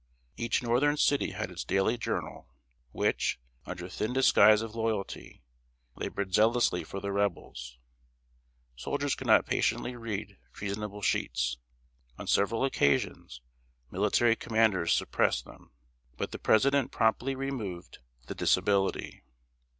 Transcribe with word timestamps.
Each 0.35 0.63
northern 0.63 0.97
city 0.97 1.29
had 1.29 1.51
its 1.51 1.63
daily 1.63 1.95
journal, 1.95 2.47
which, 2.91 3.39
under 3.67 3.87
thin 3.87 4.13
disguise 4.13 4.63
of 4.63 4.73
loyalty, 4.73 5.43
labored 5.93 6.33
zealously 6.33 6.83
for 6.83 6.99
the 6.99 7.11
Rebels. 7.11 7.77
Soldiers 8.75 9.13
could 9.13 9.27
not 9.27 9.45
patiently 9.45 9.95
read 9.95 10.39
treasonable 10.53 11.03
sheets. 11.03 11.57
On 12.17 12.25
several 12.25 12.65
occasions 12.65 13.41
military 13.91 14.35
commanders 14.35 14.91
suppressed 14.91 15.45
them, 15.45 15.69
but 16.17 16.31
the 16.31 16.39
President 16.39 16.91
promptly 16.91 17.35
removed 17.35 17.99
the 18.25 18.33
disability. 18.33 19.21